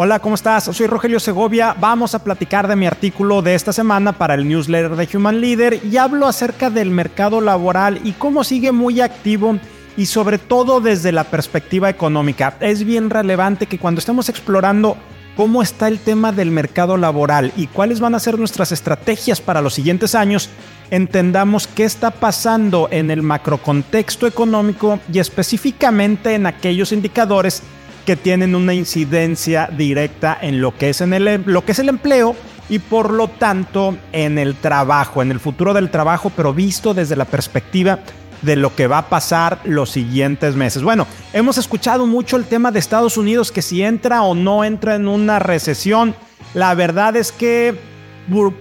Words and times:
Hola, 0.00 0.20
¿cómo 0.20 0.36
estás? 0.36 0.62
Soy 0.62 0.86
Rogelio 0.86 1.18
Segovia. 1.18 1.74
Vamos 1.76 2.14
a 2.14 2.22
platicar 2.22 2.68
de 2.68 2.76
mi 2.76 2.86
artículo 2.86 3.42
de 3.42 3.56
esta 3.56 3.72
semana 3.72 4.12
para 4.12 4.34
el 4.34 4.46
newsletter 4.46 4.94
de 4.94 5.08
Human 5.12 5.40
Leader 5.40 5.80
y 5.84 5.96
hablo 5.96 6.28
acerca 6.28 6.70
del 6.70 6.92
mercado 6.92 7.40
laboral 7.40 7.98
y 8.04 8.12
cómo 8.12 8.44
sigue 8.44 8.70
muy 8.70 9.00
activo 9.00 9.58
y 9.96 10.06
sobre 10.06 10.38
todo 10.38 10.80
desde 10.80 11.10
la 11.10 11.24
perspectiva 11.24 11.90
económica. 11.90 12.56
Es 12.60 12.84
bien 12.84 13.10
relevante 13.10 13.66
que 13.66 13.80
cuando 13.80 13.98
estamos 13.98 14.28
explorando 14.28 14.96
cómo 15.36 15.62
está 15.62 15.88
el 15.88 15.98
tema 15.98 16.30
del 16.30 16.52
mercado 16.52 16.96
laboral 16.96 17.52
y 17.56 17.66
cuáles 17.66 17.98
van 17.98 18.14
a 18.14 18.20
ser 18.20 18.38
nuestras 18.38 18.70
estrategias 18.70 19.40
para 19.40 19.62
los 19.62 19.74
siguientes 19.74 20.14
años, 20.14 20.48
entendamos 20.92 21.66
qué 21.66 21.82
está 21.82 22.12
pasando 22.12 22.86
en 22.92 23.10
el 23.10 23.22
macrocontexto 23.22 24.28
económico 24.28 25.00
y 25.12 25.18
específicamente 25.18 26.36
en 26.36 26.46
aquellos 26.46 26.92
indicadores 26.92 27.64
que 28.08 28.16
tienen 28.16 28.54
una 28.54 28.72
incidencia 28.72 29.68
directa 29.70 30.38
en 30.40 30.62
lo 30.62 30.74
que 30.74 30.88
es, 30.88 31.02
en 31.02 31.12
el, 31.12 31.42
lo 31.44 31.62
que 31.66 31.72
es 31.72 31.78
el 31.78 31.90
empleo 31.90 32.34
y 32.70 32.78
por 32.78 33.12
lo 33.12 33.28
tanto 33.28 33.98
en 34.12 34.38
el 34.38 34.54
trabajo, 34.54 35.20
en 35.20 35.30
el 35.30 35.38
futuro 35.38 35.74
del 35.74 35.90
trabajo, 35.90 36.32
pero 36.34 36.54
visto 36.54 36.94
desde 36.94 37.16
la 37.16 37.26
perspectiva 37.26 37.98
de 38.40 38.56
lo 38.56 38.74
que 38.74 38.86
va 38.86 38.96
a 38.96 39.08
pasar 39.10 39.60
los 39.64 39.90
siguientes 39.90 40.56
meses. 40.56 40.82
Bueno, 40.82 41.06
hemos 41.34 41.58
escuchado 41.58 42.06
mucho 42.06 42.38
el 42.38 42.46
tema 42.46 42.72
de 42.72 42.78
Estados 42.78 43.18
Unidos, 43.18 43.52
que 43.52 43.60
si 43.60 43.82
entra 43.82 44.22
o 44.22 44.34
no 44.34 44.64
entra 44.64 44.94
en 44.94 45.06
una 45.06 45.38
recesión, 45.38 46.14
la 46.54 46.74
verdad 46.74 47.14
es 47.14 47.30
que 47.30 47.78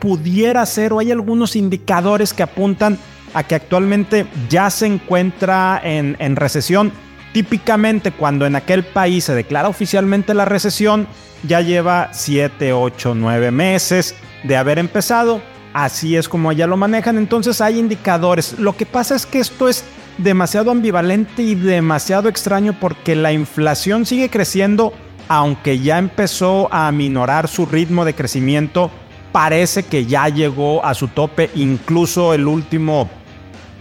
pudiera 0.02 0.66
ser 0.66 0.92
o 0.92 1.00
hay 1.00 1.14
algunos 1.14 1.56
indicadores 1.56 2.34
que 2.34 2.44
apuntan 2.44 2.98
a 3.34 3.44
que 3.44 3.56
actualmente 3.56 4.28
ya 4.50 4.70
se 4.70 4.88
encuentra 4.88 5.80
en, 5.82 6.18
en 6.20 6.36
recesión 6.36 6.92
Típicamente 7.38 8.12
cuando 8.12 8.48
en 8.48 8.56
aquel 8.56 8.84
país 8.84 9.26
se 9.26 9.36
declara 9.36 9.70
oficialmente 9.70 10.34
la 10.34 10.46
recesión, 10.46 11.08
ya 11.44 11.62
lleva 11.62 12.10
7, 12.12 12.74
8, 12.74 13.14
9 13.14 13.52
meses 13.52 14.16
de 14.44 14.58
haber 14.58 14.80
empezado. 14.80 15.40
Así 15.72 16.16
es 16.16 16.28
como 16.28 16.52
ya 16.52 16.66
lo 16.66 16.78
manejan. 16.78 17.16
Entonces 17.16 17.62
hay 17.62 17.78
indicadores. 17.78 18.58
Lo 18.58 18.76
que 18.76 18.88
pasa 18.88 19.14
es 19.14 19.28
que 19.28 19.38
esto 19.38 19.70
es 19.70 19.86
demasiado 20.18 20.72
ambivalente 20.72 21.44
y 21.44 21.54
demasiado 21.54 22.28
extraño 22.28 22.76
porque 22.80 23.16
la 23.16 23.32
inflación 23.32 24.08
sigue 24.08 24.32
creciendo, 24.32 24.92
aunque 25.28 25.78
ya 25.78 26.00
empezó 26.00 26.74
a 26.74 26.92
minorar 26.92 27.48
su 27.48 27.68
ritmo 27.68 28.04
de 28.04 28.16
crecimiento. 28.16 28.90
Parece 29.32 29.84
que 29.84 30.08
ya 30.08 30.28
llegó 30.28 30.84
a 30.84 30.96
su 30.96 31.08
tope. 31.08 31.52
Incluso 31.54 32.34
el 32.34 32.48
último 32.48 33.08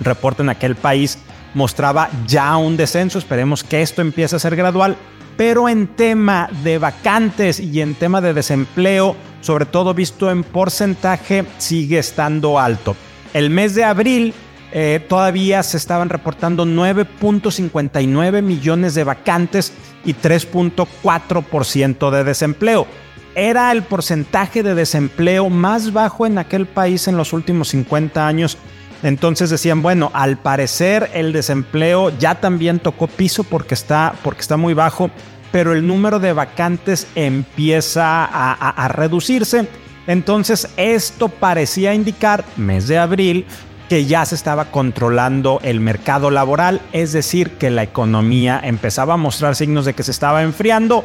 reporte 0.00 0.42
en 0.42 0.50
aquel 0.50 0.74
país 0.74 1.16
mostraba 1.56 2.10
ya 2.26 2.56
un 2.58 2.76
descenso. 2.76 3.18
Esperemos 3.18 3.64
que 3.64 3.82
esto 3.82 4.02
empiece 4.02 4.36
a 4.36 4.38
ser 4.38 4.54
gradual. 4.54 4.96
Pero 5.36 5.68
en 5.68 5.88
tema 5.88 6.48
de 6.62 6.78
vacantes 6.78 7.58
y 7.60 7.80
en 7.80 7.94
tema 7.94 8.20
de 8.20 8.32
desempleo, 8.32 9.16
sobre 9.40 9.66
todo 9.66 9.92
visto 9.92 10.30
en 10.30 10.44
porcentaje, 10.44 11.44
sigue 11.58 11.98
estando 11.98 12.58
alto. 12.58 12.94
El 13.34 13.50
mes 13.50 13.74
de 13.74 13.84
abril 13.84 14.32
eh, 14.72 15.04
todavía 15.08 15.62
se 15.62 15.76
estaban 15.76 16.08
reportando 16.08 16.64
9.59 16.64 18.42
millones 18.42 18.94
de 18.94 19.04
vacantes 19.04 19.72
y 20.04 20.14
3.4% 20.14 22.10
de 22.10 22.24
desempleo. 22.24 22.86
Era 23.34 23.72
el 23.72 23.82
porcentaje 23.82 24.62
de 24.62 24.74
desempleo 24.74 25.50
más 25.50 25.92
bajo 25.92 26.26
en 26.26 26.38
aquel 26.38 26.66
país 26.66 27.08
en 27.08 27.18
los 27.18 27.34
últimos 27.34 27.68
50 27.68 28.26
años 28.26 28.56
entonces 29.02 29.50
decían, 29.50 29.82
bueno, 29.82 30.10
al 30.14 30.38
parecer 30.38 31.10
el 31.14 31.32
desempleo 31.32 32.10
ya 32.18 32.36
también 32.36 32.78
tocó 32.78 33.06
piso 33.06 33.44
porque 33.44 33.74
está, 33.74 34.14
porque 34.22 34.40
está 34.40 34.56
muy 34.56 34.74
bajo, 34.74 35.10
pero 35.52 35.72
el 35.72 35.86
número 35.86 36.18
de 36.18 36.32
vacantes 36.32 37.06
empieza 37.14 38.24
a, 38.24 38.52
a 38.52 38.88
reducirse. 38.88 39.68
Entonces 40.06 40.68
esto 40.76 41.28
parecía 41.28 41.94
indicar, 41.94 42.44
mes 42.56 42.88
de 42.88 42.98
abril, 42.98 43.46
que 43.88 44.06
ya 44.06 44.24
se 44.24 44.34
estaba 44.34 44.66
controlando 44.66 45.60
el 45.62 45.80
mercado 45.80 46.30
laboral, 46.30 46.80
es 46.92 47.12
decir, 47.12 47.52
que 47.52 47.70
la 47.70 47.84
economía 47.84 48.60
empezaba 48.62 49.14
a 49.14 49.18
mostrar 49.18 49.54
signos 49.54 49.84
de 49.84 49.94
que 49.94 50.02
se 50.02 50.10
estaba 50.10 50.42
enfriando 50.42 51.04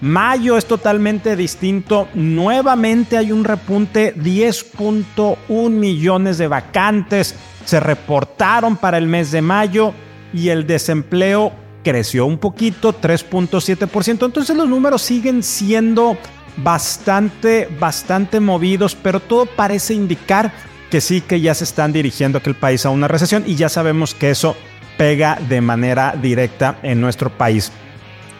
Mayo 0.00 0.56
es 0.56 0.64
totalmente 0.64 1.36
distinto. 1.36 2.08
Nuevamente 2.14 3.18
hay 3.18 3.32
un 3.32 3.44
repunte, 3.44 4.14
10.1 4.16 5.70
millones 5.70 6.38
de 6.38 6.48
vacantes 6.48 7.34
se 7.64 7.80
reportaron 7.80 8.76
para 8.76 8.98
el 8.98 9.06
mes 9.06 9.30
de 9.30 9.42
mayo 9.42 9.92
y 10.32 10.48
el 10.48 10.66
desempleo 10.66 11.52
creció 11.84 12.26
un 12.26 12.38
poquito, 12.38 12.98
3.7%. 12.98 14.24
Entonces 14.24 14.56
los 14.56 14.68
números 14.68 15.02
siguen 15.02 15.42
siendo 15.42 16.16
bastante, 16.56 17.68
bastante 17.78 18.40
movidos, 18.40 18.94
pero 18.94 19.20
todo 19.20 19.46
parece 19.46 19.94
indicar 19.94 20.52
que 20.90 21.00
sí 21.00 21.20
que 21.20 21.40
ya 21.40 21.54
se 21.54 21.64
están 21.64 21.92
dirigiendo 21.92 22.38
aquel 22.38 22.54
país 22.54 22.84
a 22.84 22.90
una 22.90 23.06
recesión 23.06 23.44
y 23.46 23.54
ya 23.54 23.68
sabemos 23.68 24.14
que 24.14 24.30
eso 24.30 24.56
pega 24.98 25.38
de 25.48 25.60
manera 25.60 26.16
directa 26.20 26.78
en 26.82 27.00
nuestro 27.00 27.30
país. 27.30 27.70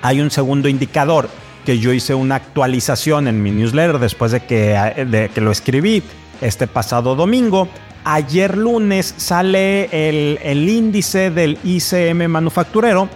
Hay 0.03 0.20
un 0.20 0.31
segundo 0.31 0.69
indicador 0.69 1.28
que 1.65 1.78
yo 1.78 1.93
hice 1.93 2.15
una 2.15 2.37
actualización 2.37 3.28
en 3.28 3.43
mi 3.43 3.50
newsletter 3.50 3.98
después 3.98 4.32
de 4.32 4.41
que, 4.41 5.06
de 5.10 5.31
que 5.32 5.41
lo 5.41 5.50
escribí 5.50 6.03
este 6.41 6.66
pasado 6.66 7.15
domingo. 7.15 7.69
Ayer 8.04 8.56
lunes 8.56 9.15
sale 9.16 9.84
el, 9.93 10.38
el 10.43 10.69
índice 10.69 11.31
del 11.31 11.59
ICM 11.62 12.28
manufacturero. 12.28 13.09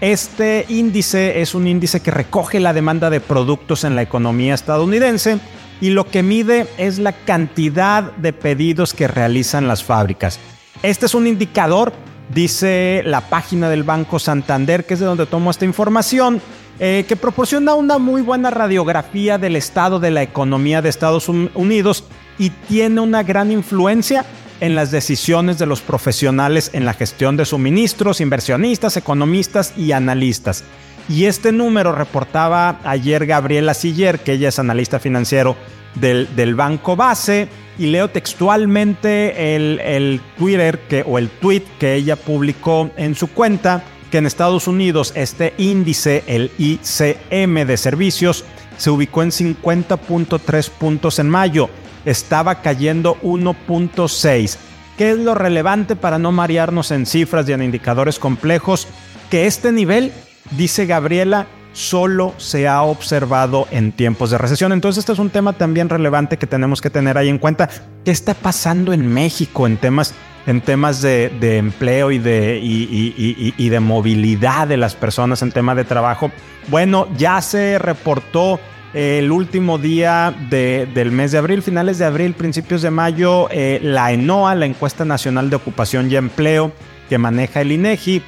Este 0.00 0.66
índice 0.68 1.40
es 1.40 1.54
un 1.54 1.68
índice 1.68 2.00
que 2.00 2.10
recoge 2.10 2.58
la 2.58 2.72
demanda 2.72 3.08
de 3.08 3.20
productos 3.20 3.84
en 3.84 3.94
la 3.94 4.02
economía 4.02 4.54
estadounidense 4.54 5.38
y 5.80 5.90
lo 5.90 6.08
que 6.08 6.22
mide 6.22 6.68
es 6.78 6.98
la 6.98 7.12
cantidad 7.12 8.12
de 8.12 8.32
pedidos 8.32 8.94
que 8.94 9.08
realizan 9.08 9.66
las 9.66 9.82
fábricas. 9.82 10.38
Este 10.82 11.06
es 11.06 11.14
un 11.14 11.26
indicador, 11.26 11.92
dice 12.32 13.02
la 13.04 13.20
página 13.20 13.68
del 13.68 13.82
Banco 13.82 14.18
Santander, 14.18 14.84
que 14.84 14.94
es 14.94 15.00
de 15.00 15.06
donde 15.06 15.26
tomo 15.26 15.50
esta 15.50 15.64
información, 15.64 16.40
eh, 16.84 17.04
que 17.06 17.14
proporciona 17.14 17.74
una 17.74 17.98
muy 17.98 18.22
buena 18.22 18.50
radiografía 18.50 19.38
del 19.38 19.54
estado 19.54 20.00
de 20.00 20.10
la 20.10 20.24
economía 20.24 20.82
de 20.82 20.88
Estados 20.88 21.28
Unidos 21.28 22.02
y 22.38 22.50
tiene 22.50 23.00
una 23.00 23.22
gran 23.22 23.52
influencia 23.52 24.24
en 24.58 24.74
las 24.74 24.90
decisiones 24.90 25.60
de 25.60 25.66
los 25.66 25.80
profesionales 25.80 26.70
en 26.72 26.84
la 26.84 26.92
gestión 26.92 27.36
de 27.36 27.44
suministros, 27.44 28.20
inversionistas, 28.20 28.96
economistas 28.96 29.74
y 29.78 29.92
analistas. 29.92 30.64
Y 31.08 31.26
este 31.26 31.52
número 31.52 31.94
reportaba 31.94 32.80
ayer 32.82 33.26
Gabriela 33.26 33.74
Siller, 33.74 34.18
que 34.18 34.32
ella 34.32 34.48
es 34.48 34.58
analista 34.58 34.98
financiero 34.98 35.54
del, 35.94 36.54
Banco 36.56 36.96
Base, 36.96 37.46
y 37.78 37.86
leo 37.86 38.08
textualmente 38.08 39.54
el, 39.54 40.20
Twitter 40.36 40.80
o 41.06 41.18
el 41.18 41.28
tweet 41.28 41.62
que 41.78 41.94
ella 41.94 42.16
publicó 42.16 42.90
en 42.96 43.14
su 43.14 43.28
cuenta 43.28 43.84
que 44.12 44.18
en 44.18 44.26
Estados 44.26 44.68
Unidos 44.68 45.12
este 45.16 45.54
índice, 45.56 46.22
el 46.26 46.50
ICM 46.58 47.66
de 47.66 47.76
servicios, 47.78 48.44
se 48.76 48.90
ubicó 48.90 49.22
en 49.22 49.30
50.3 49.30 50.70
puntos 50.70 51.18
en 51.18 51.30
mayo. 51.30 51.70
Estaba 52.04 52.60
cayendo 52.60 53.16
1.6. 53.22 54.58
¿Qué 54.98 55.12
es 55.12 55.18
lo 55.18 55.34
relevante 55.34 55.96
para 55.96 56.18
no 56.18 56.30
marearnos 56.30 56.90
en 56.90 57.06
cifras 57.06 57.48
y 57.48 57.52
en 57.52 57.62
indicadores 57.62 58.18
complejos? 58.18 58.86
Que 59.30 59.46
este 59.46 59.72
nivel, 59.72 60.12
dice 60.50 60.84
Gabriela, 60.84 61.46
solo 61.72 62.34
se 62.36 62.68
ha 62.68 62.82
observado 62.82 63.66
en 63.70 63.92
tiempos 63.92 64.30
de 64.30 64.36
recesión. 64.36 64.72
Entonces 64.72 65.00
este 65.00 65.12
es 65.12 65.18
un 65.20 65.30
tema 65.30 65.54
también 65.54 65.88
relevante 65.88 66.36
que 66.36 66.46
tenemos 66.46 66.82
que 66.82 66.90
tener 66.90 67.16
ahí 67.16 67.30
en 67.30 67.38
cuenta. 67.38 67.70
¿Qué 68.04 68.10
está 68.10 68.34
pasando 68.34 68.92
en 68.92 69.06
México 69.06 69.66
en 69.66 69.78
temas 69.78 70.14
en 70.46 70.60
temas 70.60 71.02
de, 71.02 71.30
empleo 71.58 72.10
y 72.10 72.18
de, 72.18 72.58
y, 72.62 73.68
de 73.68 73.80
movilidad 73.80 74.68
de 74.68 74.76
las 74.76 74.94
personas 74.94 75.42
en 75.42 75.52
tema 75.52 75.74
de 75.74 75.84
trabajo. 75.84 76.30
Bueno, 76.68 77.08
ya 77.16 77.40
se 77.40 77.78
reportó 77.78 78.60
el 78.94 79.32
último 79.32 79.78
día 79.78 80.34
del 80.50 81.12
mes 81.12 81.32
de 81.32 81.38
abril, 81.38 81.62
finales 81.62 81.98
de 81.98 82.04
abril, 82.04 82.34
principios 82.34 82.82
de 82.82 82.90
mayo, 82.90 83.48
eh, 83.50 83.80
la 83.82 84.12
ENOA, 84.12 84.54
la 84.54 84.66
Encuesta 84.66 85.04
Nacional 85.04 85.48
de 85.48 85.56
Ocupación 85.56 86.10
y 86.10 86.16
Empleo 86.16 86.72
que 87.12 87.18
maneja 87.18 87.60
el 87.60 87.72
INEGI, 87.72 88.22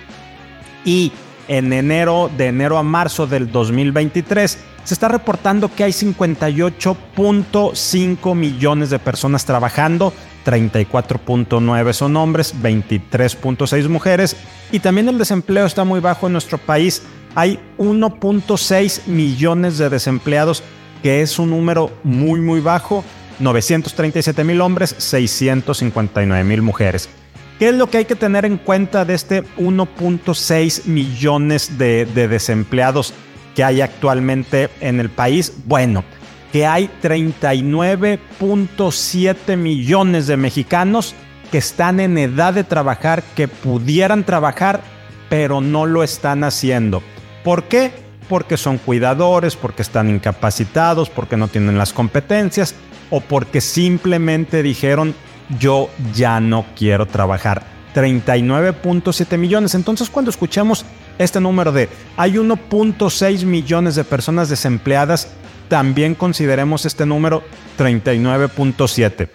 y 0.85 1.11
en 1.49 1.73
enero, 1.73 2.31
de 2.37 2.49
enero 2.49 2.77
a 2.79 2.83
marzo 2.83 3.27
del 3.27 3.51
2023, 3.51 4.59
se 4.85 4.95
está 4.95 5.09
reportando 5.09 5.75
que 5.75 5.85
hay 5.85 5.93
58.5 5.93 8.35
millones 8.35 8.91
de 8.91 8.99
personas 8.99 9.45
trabajando 9.45 10.13
34.9 10.45 11.93
son 11.93 12.17
hombres, 12.17 12.55
23.6 12.63 13.89
mujeres 13.89 14.37
y 14.71 14.81
también 14.81 15.09
el 15.09 15.19
desempleo 15.19 15.67
está 15.67 15.85
muy 15.85 16.01
bajo 16.01 16.27
en 16.27 16.33
nuestro 16.33 16.59
país. 16.59 17.03
Hay 17.35 17.59
1.6 17.79 19.07
millones 19.07 19.79
de 19.79 19.91
desempleados, 19.91 20.63
que 21.03 21.23
es 21.23 21.39
un 21.39 21.51
número 21.51 21.91
muy 22.05 22.41
muy 22.41 22.61
bajo, 22.61 23.05
937 23.41 24.45
mil 24.45 24.61
hombres, 24.61 24.95
659 24.99 26.45
mil 26.45 26.63
mujeres. 26.63 27.09
¿Qué 27.59 27.69
es 27.69 27.75
lo 27.75 27.89
que 27.89 27.99
hay 27.99 28.05
que 28.05 28.17
tener 28.17 28.45
en 28.45 28.59
cuenta 28.59 29.05
de 29.05 29.15
este 29.15 29.45
1.6 29.59 30.87
millones 30.87 31.79
de, 31.79 32.07
de 32.07 32.29
desempleados? 32.29 33.15
que 33.55 33.65
hay 33.65 33.81
actualmente 33.81 34.69
en 34.81 35.01
el 35.01 35.09
país? 35.09 35.55
Bueno, 35.65 36.05
que 36.53 36.67
hay 36.67 36.91
39.7 37.03 39.57
millones 39.57 40.27
de 40.27 40.37
mexicanos 40.37 41.15
que 41.51 41.57
están 41.59 42.01
en 42.01 42.19
edad 42.19 42.53
de 42.55 42.65
trabajar, 42.65 43.23
que 43.37 43.47
pudieran 43.49 44.25
trabajar, 44.25 44.81
pero 45.29 45.61
no 45.61 45.85
lo 45.87 46.03
están 46.03 46.43
haciendo. 46.45 47.03
¿Por 47.43 47.65
qué? 47.65 47.93
Porque 48.29 48.57
son 48.57 48.79
cuidadores, 48.79 49.57
porque 49.57 49.83
están 49.83 50.09
incapacitados, 50.11 51.11
porque 51.11 51.37
no 51.37 51.49
tienen 51.49 51.77
las 51.79 51.93
competencias 51.93 52.75
o 53.11 53.21
porque 53.21 53.61
simplemente 53.61 54.63
dijeron 54.63 55.15
yo 55.59 55.91
ya 56.15 56.41
no 56.41 56.65
quiero 56.77 57.07
trabajar. 57.07 57.63
39.7 57.95 59.39
millones. 59.39 59.75
Entonces 59.75 60.11
cuando 60.11 60.31
escuchamos 60.31 60.85
este 61.19 61.41
número 61.41 61.73
de 61.73 61.89
hay 62.17 62.35
1.6 62.35 63.45
millones 63.45 63.95
de 63.95 64.05
personas 64.05 64.49
desempleadas, 64.49 65.29
también 65.69 66.15
consideremos 66.15 66.85
este 66.87 67.07
número 67.07 67.43
39.7. 67.79 69.29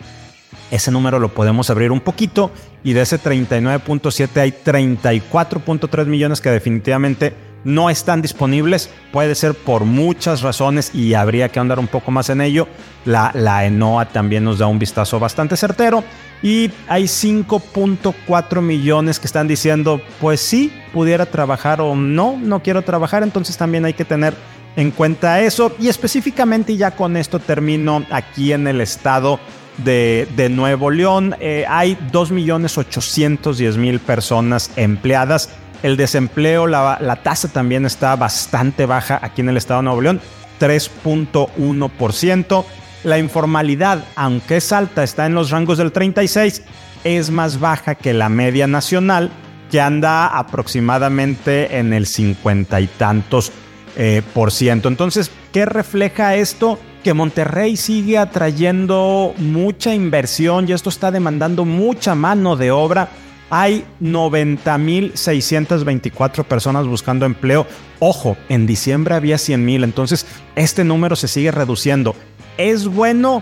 Ese 0.71 0.91
número 0.91 1.17
lo 1.19 1.33
podemos 1.33 1.69
abrir 1.69 1.91
un 1.91 2.01
poquito 2.01 2.51
y 2.83 2.93
de 2.93 3.01
ese 3.01 3.19
39.7 3.19 4.37
hay 4.37 4.51
34.3 4.51 6.05
millones 6.05 6.41
que 6.41 6.51
definitivamente 6.51 7.33
no 7.63 7.89
están 7.89 8.21
disponibles. 8.21 8.89
Puede 9.11 9.35
ser 9.35 9.53
por 9.53 9.85
muchas 9.85 10.41
razones 10.41 10.93
y 10.93 11.13
habría 11.13 11.49
que 11.49 11.59
andar 11.59 11.79
un 11.79 11.87
poco 11.87 12.11
más 12.11 12.29
en 12.29 12.41
ello. 12.41 12.67
La, 13.05 13.31
la 13.33 13.65
ENOA 13.65 14.05
también 14.05 14.43
nos 14.43 14.59
da 14.59 14.67
un 14.67 14.79
vistazo 14.79 15.19
bastante 15.19 15.57
certero. 15.57 16.03
Y 16.41 16.71
hay 16.87 17.03
5.4 17.03 18.61
millones 18.61 19.19
que 19.19 19.27
están 19.27 19.47
diciendo, 19.47 20.01
pues 20.21 20.39
sí, 20.39 20.71
pudiera 20.93 21.25
trabajar 21.25 21.81
o 21.81 21.95
no, 21.95 22.37
no 22.41 22.61
quiero 22.61 22.81
trabajar. 22.81 23.23
Entonces 23.23 23.57
también 23.57 23.85
hay 23.85 23.93
que 23.93 24.05
tener 24.05 24.33
en 24.75 24.91
cuenta 24.91 25.41
eso. 25.41 25.75
Y 25.79 25.89
específicamente, 25.89 26.77
ya 26.77 26.91
con 26.91 27.17
esto 27.17 27.39
termino 27.39 28.05
aquí 28.09 28.53
en 28.53 28.67
el 28.67 28.79
estado 28.81 29.39
de, 29.83 30.49
Nuevo 30.51 30.91
León, 30.91 31.35
eh, 31.39 31.65
hay 31.67 31.97
2.810.000 32.11 33.99
personas 33.99 34.71
empleadas. 34.75 35.49
El 35.83 35.97
desempleo, 35.97 36.67
la, 36.67 37.19
tasa 37.23 37.47
también 37.47 37.85
está 37.85 38.15
bastante 38.15 38.85
baja 38.85 39.19
aquí 39.21 39.41
en 39.41 39.49
el 39.49 39.57
estado 39.57 39.79
de 39.79 39.85
Nuevo 39.85 40.01
León, 40.01 40.21
3.1%. 40.59 42.65
La 43.05 43.17
informalidad, 43.17 44.03
aunque 44.15 44.57
es 44.57 44.73
alta, 44.73 45.03
está 45.03 45.25
en 45.25 45.33
los 45.33 45.51
rangos 45.51 45.77
del 45.77 45.93
36, 45.93 46.63
es 47.05 47.31
más 47.31 47.59
baja 47.59 47.95
que 47.95 48.13
la 48.13 48.27
media 48.27 48.67
nacional, 48.67 49.31
que 49.71 49.79
anda 49.79 50.27
aproximadamente 50.27 51.77
en 51.77 51.93
el 51.93 52.07
cincuenta 52.07 52.81
y 52.81 52.87
tantos 52.87 53.53
eh, 53.95 54.21
por 54.33 54.51
ciento. 54.51 54.89
Entonces, 54.89 55.31
¿qué 55.53 55.65
refleja 55.65 56.35
esto? 56.35 56.77
Que 57.03 57.13
Monterrey 57.13 57.77
sigue 57.77 58.17
atrayendo 58.17 59.33
mucha 59.37 59.93
inversión 59.93 60.67
y 60.67 60.73
esto 60.73 60.89
está 60.89 61.11
demandando 61.11 61.63
mucha 61.63 62.15
mano 62.15 62.57
de 62.57 62.71
obra. 62.71 63.09
Hay 63.49 63.85
90.624 64.01 66.43
personas 66.45 66.85
buscando 66.85 67.25
empleo. 67.25 67.65
Ojo, 67.99 68.37
en 68.47 68.67
diciembre 68.67 69.15
había 69.15 69.37
100.000, 69.37 69.83
entonces 69.83 70.27
este 70.55 70.83
número 70.83 71.15
se 71.15 71.27
sigue 71.27 71.49
reduciendo. 71.51 72.15
¿Es 72.57 72.87
bueno? 72.87 73.41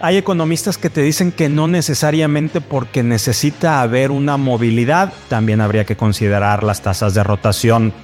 Hay 0.00 0.18
economistas 0.18 0.76
que 0.76 0.90
te 0.90 1.00
dicen 1.00 1.32
que 1.32 1.48
no 1.48 1.68
necesariamente 1.68 2.60
porque 2.60 3.02
necesita 3.02 3.80
haber 3.80 4.10
una 4.10 4.36
movilidad, 4.36 5.10
también 5.28 5.62
habría 5.62 5.86
que 5.86 5.96
considerar 5.96 6.62
las 6.62 6.82
tasas 6.82 7.14
de 7.14 7.24
rotación 7.24 7.94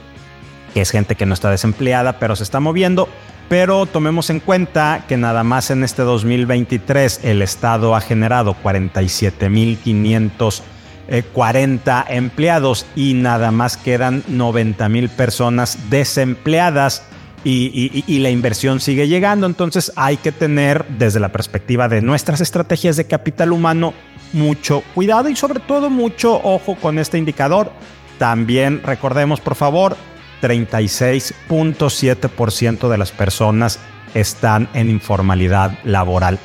que 0.73 0.81
es 0.81 0.91
gente 0.91 1.15
que 1.15 1.27
no 1.27 1.35
está 1.35 1.51
desempleada, 1.51 2.19
pero 2.19 2.35
se 2.37 2.43
está 2.43 2.61
moviendo. 2.61 3.09
Pero 3.49 3.87
tomemos 3.87 4.31
en 4.31 4.41
cuenta 4.41 5.05
que 5.07 5.17
nada 5.17 5.45
más 5.45 5.71
en 5.71 5.85
este 5.85 6.03
2023 6.03 7.21
el 7.25 7.43
Estado 7.43 7.95
ha 7.95 8.01
generado 8.01 8.57
47.540 8.63 10.63
eh, 11.09 12.17
empleados 12.17 12.87
y 12.97 13.15
nada 13.15 13.51
más 13.51 13.77
quedan 13.77 14.23
90.000 14.25 15.09
personas 15.11 15.79
desempleadas. 15.91 17.03
Y, 17.45 18.05
y, 18.07 18.21
la 18.21 18.31
inversión 18.31 18.79
sigue 18.79 19.09
llegando. 19.09 19.47
Entonces 19.47 19.93
hay 19.97 20.17
que 20.17 20.31
tener 20.31 20.87
desde 20.87 21.19
la 21.19 21.33
perspectiva 21.33 21.89
de 21.89 22.01
nuestras 22.01 22.41
estrategias 22.41 22.97
de 22.97 23.09
capital 23.09 23.51
humano 23.51 23.95
mucho 24.33 24.85
cuidado 24.95 25.29
y 25.29 25.35
sobre 25.35 25.59
todo 25.59 25.91
mucho 25.91 26.41
ojo 26.43 26.77
con 26.77 27.01
este 27.01 27.19
indicador. 27.19 27.73
También 28.19 28.81
recordemos 28.85 29.41
por 29.41 29.57
favor 29.57 29.97
36.7% 30.43 32.89
de 32.89 32.99
las 32.99 33.13
personas 33.13 33.79
están 34.15 34.69
en 34.75 34.91
informalidad 34.91 35.79
laboral. 35.85 36.39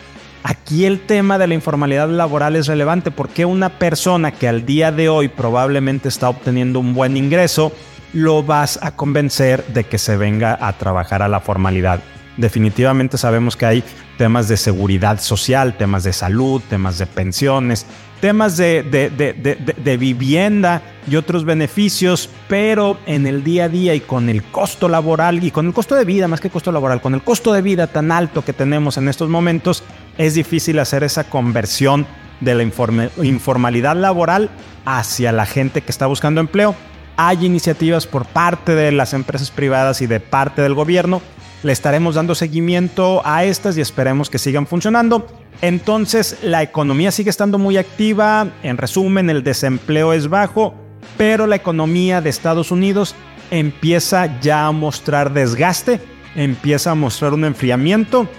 Aquí 0.44 0.86
el 0.86 1.02
tema 1.02 1.38
de 1.38 1.48
la 1.48 1.56
informalidad 1.56 2.08
laboral 2.08 2.56
es 2.56 2.68
relevante 2.68 3.12
porque 3.12 3.44
una 3.44 3.80
persona 3.80 4.32
que 4.32 4.48
al 4.48 4.66
día 4.66 4.94
de 4.94 5.10
hoy 5.10 5.28
probablemente 5.28 6.08
está 6.08 6.30
obteniendo 6.30 6.80
un 6.80 6.94
buen 6.94 7.18
ingreso, 7.18 7.74
lo 8.14 8.44
vas 8.44 8.80
a 8.82 8.92
convencer 8.92 9.66
de 9.68 9.84
que 9.84 9.98
se 9.98 10.16
venga 10.16 10.58
a 10.62 10.72
trabajar 10.78 11.22
a 11.22 11.28
la 11.28 11.42
formalidad. 11.42 12.00
Definitivamente 12.38 13.18
sabemos 13.18 13.58
que 13.58 13.66
hay 13.66 13.84
temas 14.18 14.48
de 14.48 14.58
seguridad 14.58 15.20
social, 15.20 15.76
temas 15.76 16.04
de 16.04 16.14
salud, 16.14 16.62
temas 16.70 16.98
de 16.98 17.08
pensiones, 17.08 17.86
temas 18.20 18.58
de, 18.58 19.98
vivienda 20.00 20.82
y 21.10 21.16
otros 21.16 21.46
beneficios, 21.46 22.30
pero 22.48 22.98
en 23.06 23.28
el 23.28 23.44
día 23.44 23.66
a 23.66 23.70
día 23.70 23.96
y 23.96 24.00
con 24.00 24.30
el 24.30 24.44
costo 24.44 24.90
laboral 24.90 25.44
y 25.44 25.52
con 25.52 25.68
el 25.68 25.74
costo 25.74 25.96
de 25.96 26.06
vida, 26.06 26.28
más 26.28 26.42
que 26.42 26.50
costo 26.50 26.72
laboral, 26.72 27.02
con 27.02 27.14
el 27.14 27.22
costo 27.22 27.54
de 27.54 27.62
vida 27.62 27.88
tan 27.88 28.12
alto 28.12 28.44
que 28.44 28.54
tenemos 28.54 28.98
en 28.98 29.08
estos 29.08 29.30
momentos, 29.30 29.84
es 30.18 30.34
difícil 30.34 30.80
hacer 30.80 31.04
esa 31.04 31.26
conversión 31.26 32.06
de 32.42 32.56
la 32.56 32.64
informalidad 32.64 33.96
laboral 33.96 34.50
hacia 34.86 35.32
la 35.32 35.46
gente 35.46 35.82
que 35.82 35.92
está 35.92 36.08
buscando 36.08 36.42
empleo. 36.42 36.76
Hay 37.16 37.46
iniciativas 37.46 38.06
por 38.06 38.26
parte 38.26 38.76
de 38.76 38.92
las 38.92 39.14
empresas 39.14 39.50
privadas 39.50 40.02
y 40.02 40.08
de 40.08 40.20
parte 40.20 40.62
del 40.62 40.76
gobierno. 40.76 41.22
Le 41.64 41.74
estaremos 41.74 42.16
dando 42.16 42.36
seguimiento 42.36 43.22
a 43.26 43.44
estas 43.44 43.76
y 43.78 43.82
esperemos 43.82 44.30
que 44.30 44.38
sigan 44.38 44.68
funcionando. 44.68 45.26
Entonces 45.62 46.38
la 46.44 46.62
economía 46.62 47.12
sigue 47.12 47.30
estando 47.30 47.58
muy 47.58 47.78
activa, 47.78 48.48
en 48.64 48.78
resumen 48.78 49.30
el 49.30 49.44
desempleo 49.44 50.14
es 50.14 50.28
bajo, 50.30 50.76
pero 51.18 51.48
la 51.48 51.56
economía 51.56 52.22
de 52.22 52.30
Estados 52.30 52.72
Unidos 52.72 53.16
empieza 53.50 54.40
ya 54.40 54.68
a 54.68 54.72
mostrar 54.72 55.34
desgaste, 55.34 56.00
empieza 56.36 56.92
a 56.92 56.96
mostrar 56.96 57.34
un 57.34 57.46
enfriamiento 57.46 58.30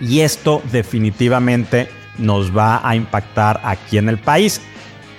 y 0.00 0.20
esto 0.20 0.62
definitivamente 0.70 1.88
nos 2.18 2.54
va 2.54 2.86
a 2.86 2.96
impactar 2.96 3.60
aquí 3.64 3.96
en 3.96 4.08
el 4.08 4.18
país. 4.18 4.60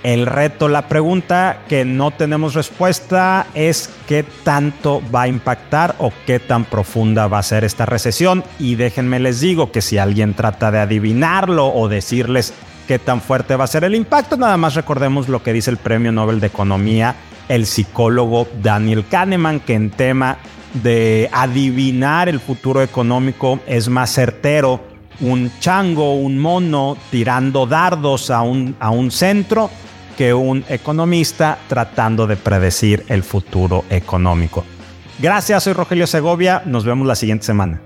El 0.04 0.26
reto, 0.26 0.68
la 0.68 0.86
pregunta 0.86 1.60
que 1.66 1.86
no 1.86 2.10
tenemos 2.10 2.52
respuesta 2.52 3.46
es 3.54 3.88
qué 4.06 4.22
tanto 4.22 5.00
va 5.12 5.22
a 5.22 5.28
impactar 5.28 5.94
o 5.98 6.12
qué 6.26 6.38
tan 6.38 6.66
profunda 6.66 7.26
va 7.26 7.38
a 7.38 7.42
ser 7.42 7.64
esta 7.64 7.86
recesión. 7.86 8.44
Y 8.58 8.74
déjenme 8.74 9.18
les 9.18 9.40
digo 9.40 9.72
que 9.72 9.80
si 9.80 9.96
alguien 9.96 10.34
trata 10.34 10.70
de 10.70 10.80
adivinarlo 10.80 11.68
o 11.68 11.88
decirles 11.88 12.52
qué 12.86 12.98
tan 12.98 13.22
fuerte 13.22 13.56
va 13.56 13.64
a 13.64 13.66
ser 13.66 13.82
el 13.84 13.94
impacto, 13.94 14.36
nada 14.36 14.58
más 14.58 14.74
recordemos 14.74 15.30
lo 15.30 15.42
que 15.42 15.54
dice 15.54 15.70
el 15.70 15.78
Premio 15.78 16.12
Nobel 16.12 16.38
de 16.38 16.48
Economía, 16.48 17.14
el 17.48 17.64
psicólogo 17.64 18.46
Daniel 18.62 19.06
Kahneman, 19.08 19.60
que 19.60 19.72
en 19.72 19.88
tema 19.88 20.36
de 20.82 21.30
adivinar 21.32 22.28
el 22.28 22.40
futuro 22.40 22.82
económico 22.82 23.58
es 23.66 23.88
más 23.88 24.12
certero 24.12 24.82
un 25.20 25.50
chango, 25.60 26.14
un 26.14 26.38
mono 26.38 26.98
tirando 27.10 27.64
dardos 27.64 28.28
a 28.30 28.42
un, 28.42 28.76
a 28.80 28.90
un 28.90 29.10
centro 29.10 29.70
que 30.16 30.34
un 30.34 30.64
economista 30.68 31.58
tratando 31.68 32.26
de 32.26 32.36
predecir 32.36 33.04
el 33.08 33.22
futuro 33.22 33.84
económico. 33.90 34.64
Gracias, 35.18 35.64
soy 35.64 35.72
Rogelio 35.72 36.06
Segovia, 36.06 36.62
nos 36.66 36.84
vemos 36.84 37.06
la 37.06 37.14
siguiente 37.14 37.46
semana. 37.46 37.80